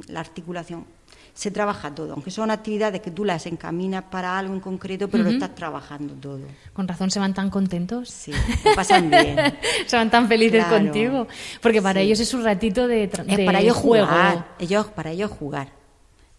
[0.08, 0.86] la articulación
[1.34, 5.24] se trabaja todo, aunque son actividades que tú las encaminas para algo en concreto, pero
[5.24, 6.42] lo estás trabajando todo.
[6.74, 8.10] Con razón se van tan contentos.
[8.10, 9.38] Sí, se pasan bien.
[9.86, 11.28] se van tan felices contigo,
[11.62, 15.70] porque para ellos es un ratito de, es para ellos jugar, ellos para ellos jugar,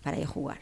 [0.03, 0.61] para ellos jugar.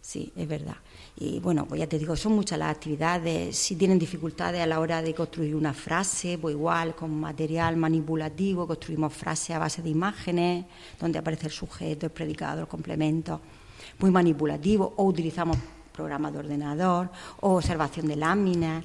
[0.00, 0.76] Sí, es verdad.
[1.16, 3.56] Y bueno, pues ya te digo, son muchas las actividades.
[3.56, 8.66] Si tienen dificultades a la hora de construir una frase, pues igual con material manipulativo
[8.66, 10.64] construimos frases a base de imágenes,
[10.98, 13.40] donde aparece el sujeto, el predicado, el complemento
[13.98, 15.56] muy manipulativo, o utilizamos
[15.92, 18.84] programas de ordenador, o observación de láminas,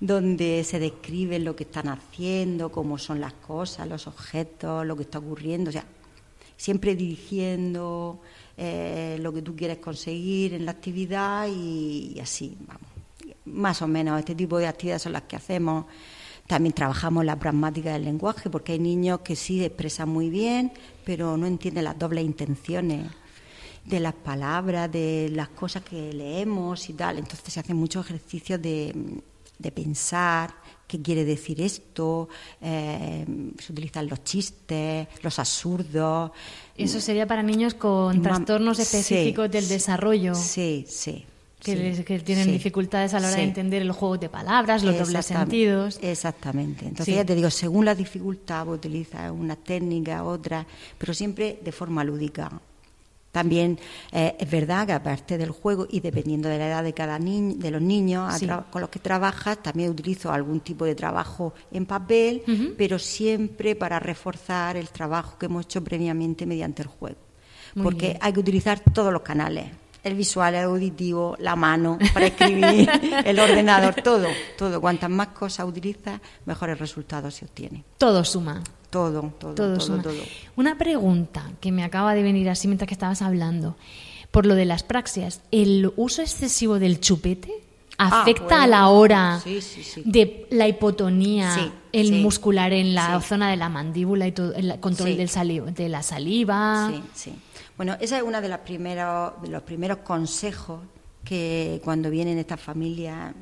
[0.00, 5.02] donde se describe lo que están haciendo, cómo son las cosas, los objetos, lo que
[5.02, 5.84] está ocurriendo, o sea,
[6.56, 8.20] siempre dirigiendo
[8.56, 12.82] eh, lo que tú quieres conseguir en la actividad y, así, vamos.
[13.46, 15.86] Más o menos este tipo de actividades son las que hacemos.
[16.46, 20.72] También trabajamos la pragmática del lenguaje, porque hay niños que sí expresan muy bien,
[21.04, 23.10] pero no entienden las dobles intenciones
[23.84, 27.18] de las palabras, de las cosas que leemos y tal.
[27.18, 29.20] Entonces se hacen muchos ejercicios de,
[29.58, 30.54] de pensar
[30.86, 32.28] qué quiere decir esto,
[32.60, 33.24] eh,
[33.58, 36.30] se utilizan los chistes, los absurdos.
[36.76, 40.34] Eso sería para niños con trastornos específicos del desarrollo.
[40.34, 41.24] Sí, sí.
[41.60, 45.98] Que, tienen dificultades a la hora de entender el juego de palabras, los dobles sentidos.
[46.02, 46.86] Exactamente.
[46.86, 50.66] Entonces ya te digo, según la dificultad, utiliza una técnica, otra,
[50.98, 52.60] pero siempre de forma lúdica.
[53.34, 53.80] También
[54.12, 57.56] eh, es verdad que aparte del juego y dependiendo de la edad de cada niño,
[57.56, 58.32] de los niños
[58.70, 62.44] con los que trabajas, también utilizo algún tipo de trabajo en papel,
[62.78, 67.18] pero siempre para reforzar el trabajo que hemos hecho previamente mediante el juego.
[67.82, 69.66] porque hay que utilizar todos los canales
[70.04, 72.88] el visual, el auditivo, la mano para escribir,
[73.24, 74.78] el ordenador, todo, todo.
[74.78, 77.82] Cuantas más cosas utilizas, mejores resultados se obtienen.
[77.96, 78.62] Todo suma.
[78.94, 80.12] Todo, todo, todo, todo,
[80.54, 83.74] Una pregunta que me acaba de venir así mientras que estabas hablando.
[84.30, 87.52] Por lo de las praxias, ¿el uso excesivo del chupete
[87.98, 89.42] ah, afecta a la hora
[90.04, 95.16] de la hipotonía, el muscular en la zona de la mandíbula y todo, el control
[95.16, 96.92] del de la saliva?
[96.92, 97.32] Sí, sí.
[97.76, 100.78] Bueno, ese es uno de los primeros, de los primeros consejos
[101.24, 103.34] que cuando vienen estas familias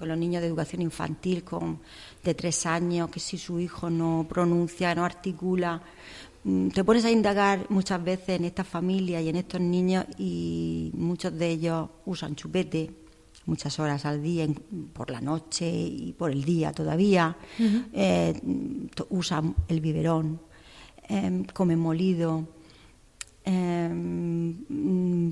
[0.00, 1.78] con los niños de educación infantil con
[2.24, 5.80] de tres años, que si su hijo no pronuncia, no articula,
[6.42, 10.90] mm, te pones a indagar muchas veces en estas familias y en estos niños y
[10.94, 12.90] muchos de ellos usan chupete
[13.46, 14.46] muchas horas al día,
[14.92, 17.36] por la noche y por el día todavía.
[17.92, 18.40] Eh,
[19.10, 20.40] usan el biberón,
[21.08, 22.46] em, comen molido.
[23.44, 24.64] Em,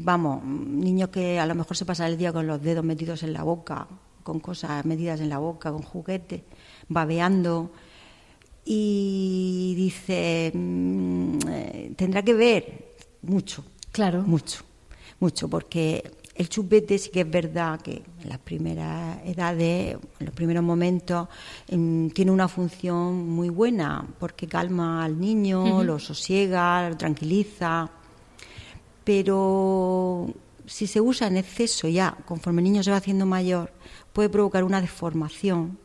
[0.04, 3.32] vamos, niños que a lo mejor se pasan el día con los dedos metidos en
[3.32, 3.86] la boca,
[4.28, 6.42] con cosas metidas en la boca, con juguetes,
[6.86, 7.70] babeando.
[8.62, 12.62] Y dice, mm, eh, tendrá que ver
[13.22, 13.64] mucho.
[13.90, 14.20] Claro.
[14.20, 14.60] Mucho,
[15.18, 20.34] mucho, porque el chupete sí que es verdad que en las primeras edades, en los
[20.34, 21.26] primeros momentos,
[21.66, 27.88] em, tiene una función muy buena porque calma al niño, lo sosiega, lo tranquiliza.
[29.04, 30.28] Pero
[30.68, 33.72] si se usa en exceso ya, conforme el niño se va haciendo mayor,
[34.18, 35.78] puede provocar una deformación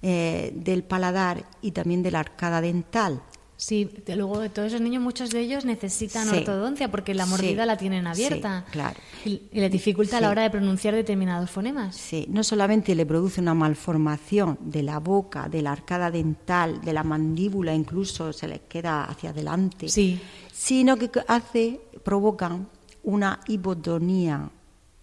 [0.00, 3.20] eh, del paladar y también de la arcada dental.
[3.58, 8.06] Sí, luego todos esos niños, muchos de ellos necesitan ortodoncia porque la mordida la tienen
[8.06, 8.64] abierta.
[8.70, 8.98] claro.
[9.26, 11.94] Y, le dificulta a la hora de pronunciar determinados fonemas.
[11.94, 16.94] Sí, no solamente le produce una malformación de la boca, de la arcada dental, de
[16.94, 20.18] la mandíbula, incluso se les queda hacia adelante, sí.
[20.50, 22.68] sino que hace, provocan
[23.02, 24.50] una hipotonía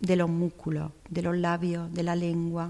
[0.03, 2.69] de los músculos, de los labios, de la lengua.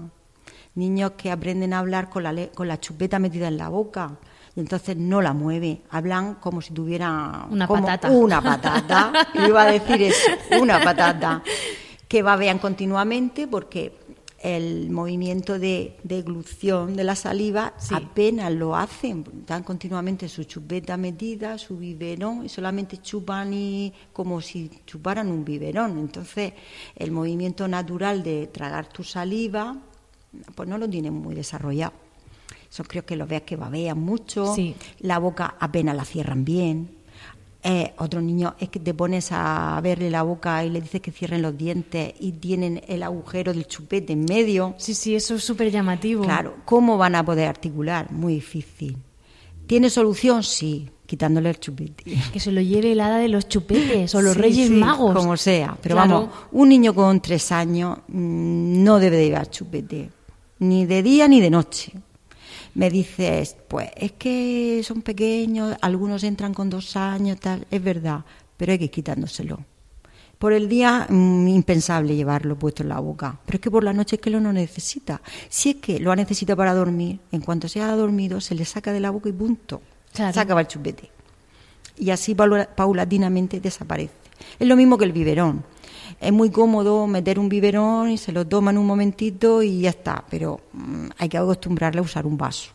[0.76, 4.18] Niños que aprenden a hablar con la, con la chupeta metida en la boca
[4.56, 5.82] y entonces no la mueve.
[5.90, 8.10] Hablan como si tuviera una patata.
[8.10, 9.12] Una patata.
[9.46, 11.42] iba a decir eso, una patata.
[12.06, 13.98] Que babean continuamente porque
[14.44, 21.56] el movimiento de deglución de la saliva apenas lo hacen, dan continuamente su chupeta metida,
[21.56, 25.98] su biberón y solamente chupan y como si chuparan un biberón.
[25.98, 26.52] Entonces,
[26.94, 29.78] el movimiento natural de tragar tu saliva,
[30.54, 31.94] pues no lo tienen muy desarrollado.
[32.70, 34.54] Eso creo que lo veas que babean mucho,
[34.98, 36.98] la boca apenas la cierran bien.
[37.66, 41.10] Eh, otros niños es que te pones a verle la boca y le dices que
[41.10, 44.74] cierren los dientes y tienen el agujero del chupete en medio.
[44.76, 46.24] Sí, sí, eso es súper llamativo.
[46.24, 48.12] Claro, ¿cómo van a poder articular?
[48.12, 48.98] Muy difícil.
[49.66, 50.42] ¿Tiene solución?
[50.42, 52.04] Sí, quitándole el chupete.
[52.34, 55.14] Que se lo lleve el hada de los chupetes o los reyes magos.
[55.14, 55.74] Como sea.
[55.80, 60.10] Pero vamos, un niño con tres años mm, no debe de llevar chupete,
[60.58, 61.94] ni de día ni de noche
[62.74, 68.24] me dices, pues es que son pequeños, algunos entran con dos años, tal, es verdad,
[68.56, 69.64] pero hay que ir quitándoselo.
[70.38, 73.92] Por el día, mm, impensable llevarlo puesto en la boca, pero es que por la
[73.92, 75.22] noche es que lo no necesita.
[75.48, 78.92] Si es que lo necesita para dormir, en cuanto se ha dormido, se le saca
[78.92, 79.80] de la boca y punto.
[80.12, 81.10] Se acaba el chupete.
[81.96, 84.12] Y así paulatinamente desaparece.
[84.58, 85.64] Es lo mismo que el biberón
[86.20, 90.24] es muy cómodo meter un biberón y se lo toman un momentito y ya está,
[90.28, 92.70] pero mm, hay que acostumbrarle a usar un vaso.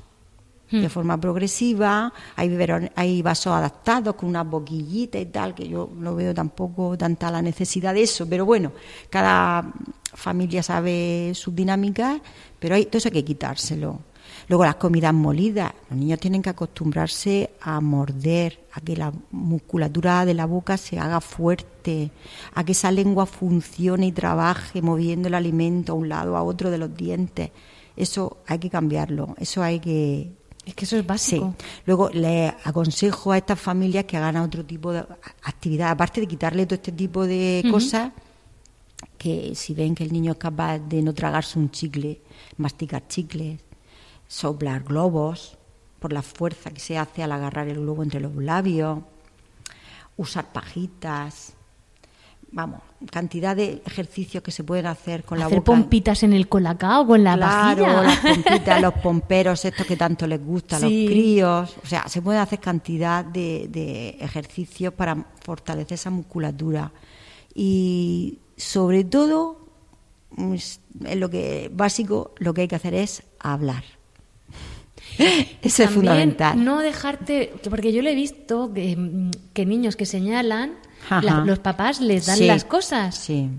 [0.72, 0.90] De hmm.
[0.92, 6.14] forma progresiva, hay, biberón, hay vasos adaptados con una boquillita y tal, que yo no
[6.14, 8.72] veo tampoco tanta la necesidad de eso, pero bueno,
[9.10, 9.74] cada
[10.14, 12.22] familia sabe sus dinámicas,
[12.60, 14.00] pero hay, todo eso hay que quitárselo.
[14.50, 20.26] Luego las comidas molidas, los niños tienen que acostumbrarse a morder, a que la musculatura
[20.26, 22.10] de la boca se haga fuerte,
[22.56, 26.72] a que esa lengua funcione y trabaje moviendo el alimento a un lado, a otro
[26.72, 27.52] de los dientes.
[27.96, 30.32] Eso hay que cambiarlo, eso hay que...
[30.66, 31.56] Es que eso es básico.
[31.86, 35.04] Luego le aconsejo a estas familias que hagan otro tipo de
[35.44, 38.12] actividad, aparte de quitarle todo este tipo de cosas,
[39.18, 42.22] que si ven que el niño es capaz de no tragarse un chicle,
[42.58, 43.60] masticar chicles,
[44.30, 45.58] soplar globos
[46.00, 49.00] por la fuerza que se hace al agarrar el globo entre los labios,
[50.16, 51.54] usar pajitas,
[52.52, 55.56] vamos, cantidad de ejercicios que se pueden hacer con la boca.
[55.56, 60.28] Hacer pompitas en el colacao con la claro, las pompitas, los pomperos, estos que tanto
[60.28, 61.76] les gusta a los críos.
[61.84, 66.92] O sea, se puede hacer cantidad de, de ejercicios para fortalecer esa musculatura.
[67.56, 69.66] Y sobre todo,
[70.54, 70.82] es
[71.16, 73.99] lo que básico, lo que hay que hacer es hablar
[75.62, 76.64] Eso es fundamental.
[76.64, 80.76] No dejarte, porque yo le he visto que, niños que señalan,
[81.46, 83.16] los papás les dan las cosas.
[83.16, 83.50] Sí.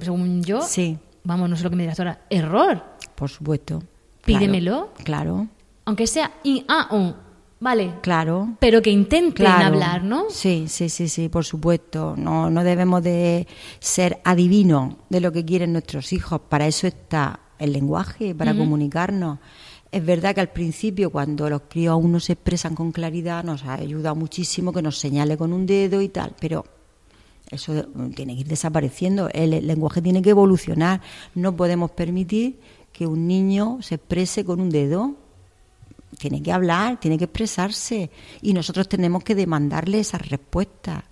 [0.00, 0.98] según yo, sí.
[1.24, 2.82] vamos, no sé lo que me digas ahora, error.
[3.14, 3.82] Por supuesto.
[4.24, 4.92] Pídemelo.
[5.04, 5.46] Claro.
[5.84, 7.14] Aunque sea i, a.
[7.58, 7.94] Vale.
[8.02, 8.56] Claro.
[8.60, 10.26] Pero que intenten hablar, ¿no?
[10.28, 12.14] Sí, sí, sí, sí, por supuesto.
[12.16, 13.46] No, no debemos de
[13.78, 16.40] ser adivinos de lo que quieren nuestros hijos.
[16.48, 19.38] Para eso está el lenguaje, para comunicarnos.
[19.90, 23.64] Es verdad que al principio, cuando los críos aún no se expresan con claridad, nos
[23.64, 26.64] ayuda muchísimo que nos señale con un dedo y tal, pero
[27.50, 29.28] eso tiene que ir desapareciendo.
[29.32, 31.00] El lenguaje tiene que evolucionar.
[31.34, 32.58] No podemos permitir
[32.92, 35.14] que un niño se exprese con un dedo.
[36.18, 41.04] tiene que hablar, tiene que expresarse y nosotros tenemos que demandarle esa respuesta.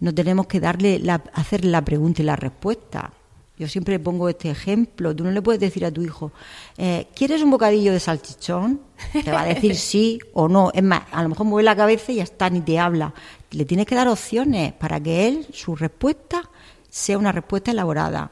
[0.00, 3.12] No tenemos que darle la, hacerle la pregunta y la respuesta.
[3.58, 5.16] Yo siempre pongo este ejemplo.
[5.16, 6.32] Tú no le puedes decir a tu hijo,
[6.76, 8.80] eh, ¿quieres un bocadillo de salchichón?
[9.12, 10.70] Te va a decir sí o no.
[10.74, 13.14] Es más, a lo mejor mueve la cabeza y ya está, ni te habla.
[13.50, 16.42] Le tienes que dar opciones para que él, su respuesta,
[16.90, 18.30] sea una respuesta elaborada.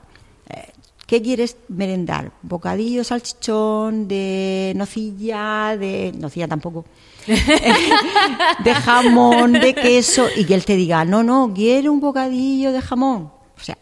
[0.50, 0.72] Eh,
[1.06, 2.32] ¿Qué quieres merendar?
[2.42, 6.12] ¿Bocadillo, salchichón, de nocilla, de...
[6.18, 6.84] nocilla tampoco?
[7.26, 12.82] de jamón, de queso, y que él te diga, no, no, quiero un bocadillo de
[12.82, 13.30] jamón.
[13.56, 13.78] O sea,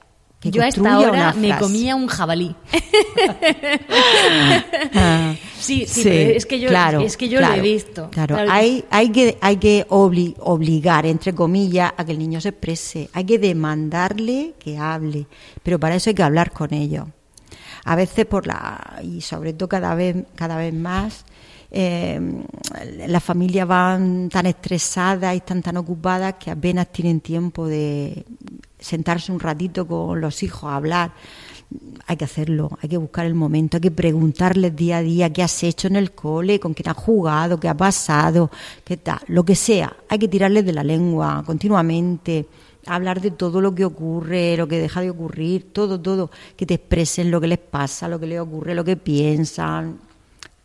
[0.51, 2.55] yo a esta hora me comía un jabalí.
[4.95, 8.11] Ah, sí, sí, es que yo, es que yo lo he visto.
[8.11, 13.09] Claro, Hay, hay que, hay que obligar, entre comillas, a que el niño se exprese.
[13.13, 15.27] Hay que demandarle que hable,
[15.63, 17.07] pero para eso hay que hablar con ellos.
[17.85, 21.25] A veces por la y sobre todo cada vez cada vez más
[21.75, 22.21] eh,
[23.09, 28.25] las familias van tan estresadas y están tan ocupadas que apenas tienen tiempo de
[28.83, 31.13] sentarse un ratito con los hijos a hablar.
[32.07, 35.43] Hay que hacerlo, hay que buscar el momento, hay que preguntarles día a día qué
[35.43, 38.51] has hecho en el cole, con quién has jugado, qué ha pasado,
[38.85, 39.97] qué tal, lo que sea.
[40.09, 42.47] Hay que tirarles de la lengua continuamente,
[42.87, 46.75] hablar de todo lo que ocurre, lo que deja de ocurrir, todo, todo, que te
[46.75, 49.99] expresen lo que les pasa, lo que les ocurre, lo que piensan,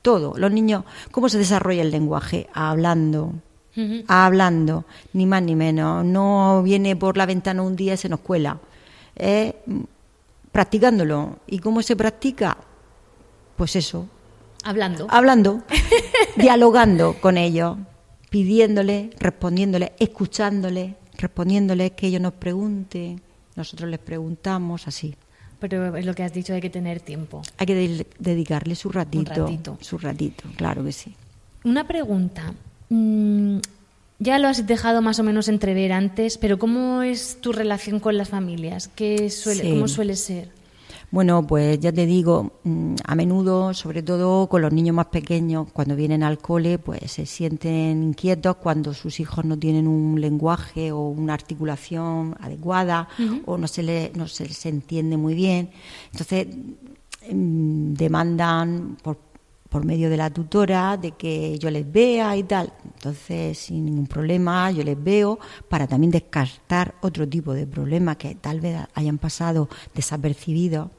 [0.02, 0.34] todo.
[0.38, 2.48] Los niños, ¿cómo se desarrolla el lenguaje?
[2.54, 3.34] Hablando,
[4.08, 6.06] hablando, ni más ni menos.
[6.06, 8.60] No viene por la ventana un día y se nos cuela.
[10.52, 11.40] practicándolo.
[11.48, 12.58] ¿Y cómo se practica?
[13.56, 14.08] Pues eso.
[14.63, 15.08] Hablando.
[15.10, 15.63] Hablando,
[16.36, 17.78] dialogando con ellos,
[18.30, 23.22] pidiéndole, respondiéndole, escuchándole, respondiéndole que ellos nos pregunten,
[23.56, 25.16] nosotros les preguntamos, así.
[25.60, 27.42] Pero es lo que has dicho, hay que tener tiempo.
[27.58, 29.48] Hay que dedicarle su ratito,
[29.82, 31.16] Su ratito, claro que sí.
[31.63, 32.54] Una pregunta.
[32.89, 33.58] Mm,
[34.19, 38.17] ya lo has dejado más o menos entrever antes, pero ¿cómo es tu relación con
[38.17, 38.88] las familias?
[38.88, 40.50] ¿Qué suele, ¿Cómo suele ser?
[41.10, 45.67] Bueno, pues ya te digo, mm, a menudo, sobre todo con los niños más pequeños,
[45.71, 50.91] cuando vienen al cole, pues se sienten inquietos cuando sus hijos no tienen un lenguaje
[50.91, 53.08] o una articulación adecuada
[53.45, 55.69] o no se, le, no se les entiende muy bien.
[56.12, 56.47] Entonces,
[57.32, 59.17] mm, demandan por,
[59.78, 62.74] por medio de la tutora de que yo les vea y tal.
[62.84, 65.38] Entonces, sin ningún problema, yo les veo
[65.70, 70.90] para también descartar otro tipo de problemas que tal vez hayan pasado desapercibidos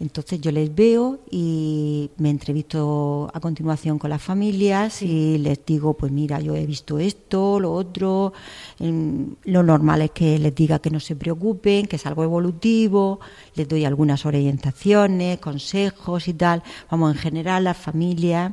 [0.00, 5.94] entonces yo les veo y me entrevisto a continuación con las familias y les digo,
[5.94, 8.32] pues mira, yo he visto esto, lo otro.
[8.78, 13.18] Lo normal es que les diga que no se preocupen, que es algo evolutivo.
[13.56, 16.62] Les doy algunas orientaciones, consejos y tal.
[16.90, 18.52] Vamos, en general las familias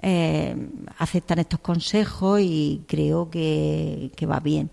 [0.00, 0.56] eh,
[0.96, 4.70] aceptan estos consejos y creo que va bien.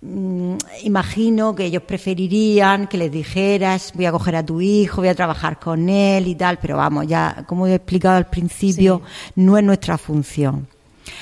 [0.00, 5.08] Mm, imagino que ellos preferirían que les dijeras voy a coger a tu hijo, voy
[5.08, 9.02] a trabajar con él y tal, pero vamos, ya como he explicado al principio,
[9.34, 10.68] no es nuestra función.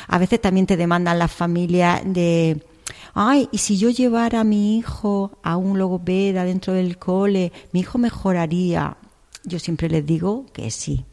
[0.09, 2.63] A veces también te demandan las familias de,
[3.15, 7.81] ay, y si yo llevara a mi hijo a un logopeda dentro del cole, mi
[7.81, 8.97] hijo mejoraría.
[9.45, 11.05] Yo siempre les digo que sí.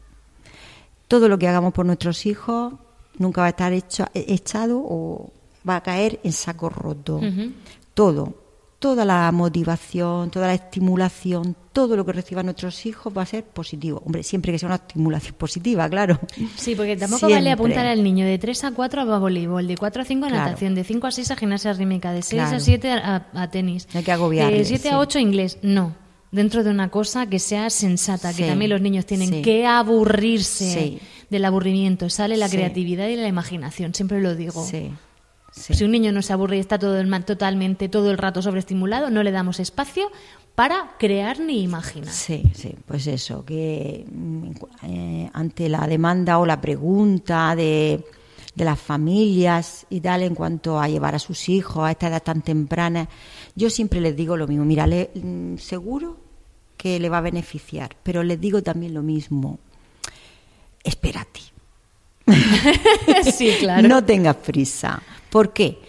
[1.08, 2.74] Todo lo que hagamos por nuestros hijos
[3.16, 5.30] nunca va a estar hecho, echado o
[5.68, 7.20] va a caer en saco roto.
[7.94, 8.34] Todo,
[8.84, 13.42] toda la motivación, toda la estimulación, todo lo que reciban nuestros hijos va a ser
[13.42, 14.02] positivo.
[14.04, 16.20] Hombre, siempre que sea una estimulación positiva, claro.
[16.54, 20.02] Sí, porque tampoco vale apuntar al niño de 3 a 4 a voleibol, de 4
[20.02, 22.90] a 5 a natación, de 5 a 6 a gimnasia rítmica, de 6 a 7
[22.90, 23.88] a, tenis.
[23.94, 25.58] Hay que agobiarle, De 7 a 8 a inglés.
[25.62, 25.96] No.
[26.30, 31.00] Dentro de una cosa que sea sensata, que también los niños tienen que aburrirse
[31.30, 32.10] del aburrimiento.
[32.10, 34.62] Sale la creatividad y la imaginación, siempre lo digo.
[34.62, 34.90] Sí.
[35.54, 39.08] Si un niño no se aburre y está todo el, totalmente todo el rato sobreestimulado,
[39.10, 40.10] no le damos espacio
[40.56, 42.12] para crear ni imaginar.
[42.12, 44.04] Sí, sí, pues eso, que
[44.82, 48.04] eh, ante la demanda o la pregunta de,
[48.54, 52.22] de las familias y tal en cuanto a llevar a sus hijos a esta edad
[52.22, 53.08] tan temprana,
[53.54, 56.16] yo siempre les digo lo mismo, mira, mm, seguro
[56.76, 59.60] que le va a beneficiar, pero les digo también lo mismo,
[60.82, 61.40] espérate.
[63.36, 63.86] sí, claro.
[63.86, 65.02] No tengas prisa.
[65.34, 65.80] ¿Por qué?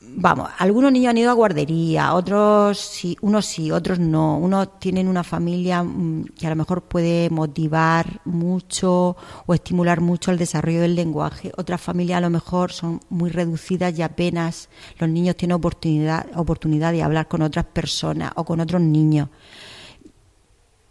[0.00, 4.38] Vamos, algunos niños han ido a guardería, otros sí, unos sí, otros no.
[4.38, 9.14] Unos tienen una familia mm, que a lo mejor puede motivar mucho
[9.44, 11.52] o estimular mucho el desarrollo del lenguaje.
[11.58, 16.92] Otras familias a lo mejor son muy reducidas y apenas los niños tienen oportunidad, oportunidad
[16.92, 19.28] de hablar con otras personas o con otros niños.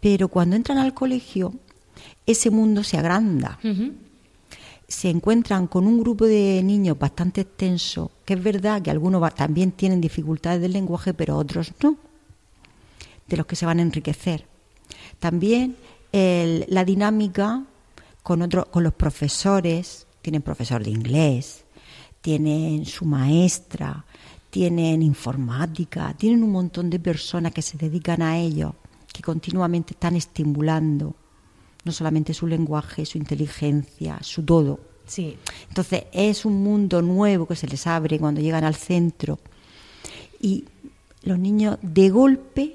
[0.00, 1.52] Pero cuando entran al colegio,
[2.26, 3.58] ese mundo se agranda
[4.92, 9.72] se encuentran con un grupo de niños bastante extenso, que es verdad que algunos también
[9.72, 11.96] tienen dificultades del lenguaje, pero otros no,
[13.26, 14.46] de los que se van a enriquecer.
[15.18, 15.76] También
[16.12, 17.64] la dinámica
[18.22, 21.64] con, con los profesores, tienen profesor de inglés,
[22.20, 24.04] tienen su maestra,
[24.50, 28.74] tienen informática, tienen un montón de personas que se dedican a ello,
[29.10, 31.16] que continuamente están estimulando
[31.84, 34.80] no solamente su lenguaje, su inteligencia, su todo.
[35.06, 35.36] Sí.
[35.68, 39.38] Entonces es un mundo nuevo que se les abre cuando llegan al centro
[40.40, 40.64] y
[41.22, 42.74] los niños de golpe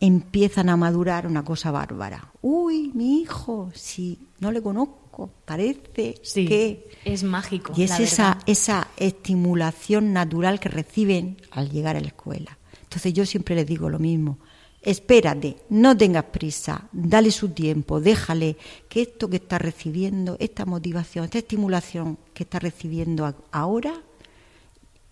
[0.00, 2.30] empiezan a madurar una cosa bárbara.
[2.42, 7.72] Uy, mi hijo, si no le conozco, parece que es mágico.
[7.76, 12.58] Y es esa esa estimulación natural que reciben al llegar a la escuela.
[12.82, 14.38] Entonces yo siempre les digo lo mismo
[14.86, 18.56] espérate, no tengas prisa, dale su tiempo, déjale
[18.88, 23.94] que esto que está recibiendo, esta motivación, esta estimulación que está recibiendo ahora,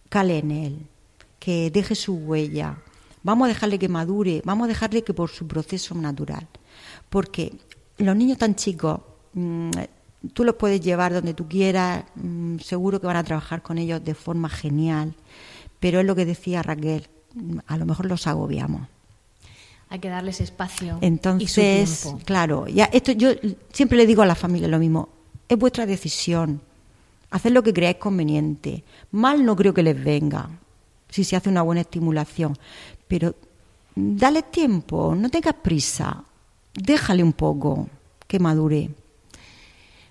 [0.08, 0.86] cale en él,
[1.40, 2.78] que deje su huella.
[3.24, 6.46] Vamos a dejarle que madure, vamos a dejarle que por su proceso natural.
[7.10, 7.52] Porque
[7.98, 9.00] los niños tan chicos,
[9.32, 9.70] mm,
[10.34, 14.04] tú los puedes llevar donde tú quieras, mm, seguro que van a trabajar con ellos
[14.04, 15.16] de forma genial,
[15.80, 18.93] pero es lo que decía Raquel, mm, a lo mejor los agobiamos
[19.94, 20.98] hay que darles espacio.
[21.00, 23.30] Entonces, claro, ya esto yo
[23.72, 25.08] siempre le digo a la familia lo mismo,
[25.48, 26.60] es vuestra decisión.
[27.30, 28.84] Hacer lo que creáis conveniente.
[29.12, 30.48] Mal no creo que les venga
[31.08, 32.58] si se hace una buena estimulación,
[33.06, 33.36] pero
[33.94, 36.24] dale tiempo, no tengas prisa.
[36.74, 37.88] Déjale un poco
[38.26, 38.90] que madure.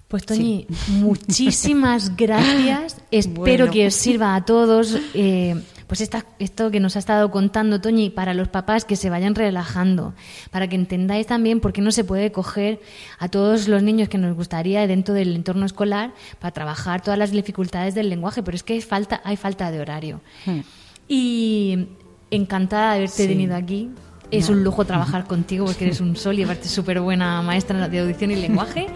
[0.08, 3.02] Pues Toñi, muchísimas gracias.
[3.12, 4.98] Espero que os sirva a todos.
[5.14, 9.36] Eh, pues esto que nos ha estado contando Toñi para los papás que se vayan
[9.36, 10.14] relajando,
[10.52, 12.80] para que entendáis también por qué no se puede coger
[13.20, 17.32] a todos los niños que nos gustaría dentro del entorno escolar para trabajar todas las
[17.32, 20.22] dificultades del lenguaje, pero es que hay falta, hay falta de horario.
[20.46, 20.62] Hmm.
[21.08, 21.88] Y
[22.32, 23.90] encantada de haberte tenido aquí.
[24.38, 28.00] Es un lujo trabajar contigo porque eres un sol y aparte súper buena maestra de
[28.00, 28.88] audición y lenguaje.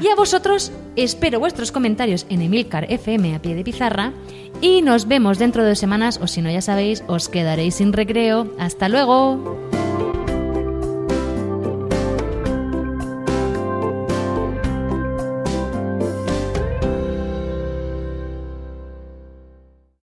[0.00, 4.12] Y a vosotros espero vuestros comentarios en Emilcar FM a pie de pizarra
[4.60, 7.92] y nos vemos dentro de dos semanas o si no ya sabéis, os quedaréis sin
[7.92, 8.52] recreo.
[8.58, 9.81] Hasta luego.